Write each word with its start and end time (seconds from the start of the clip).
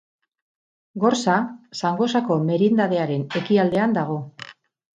Gorza 1.03 1.35
Zangozako 1.81 2.39
merindadearen 2.49 3.29
ekialdean 3.43 3.97
dago. 4.03 4.21